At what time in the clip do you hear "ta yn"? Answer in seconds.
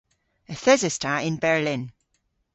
1.01-1.35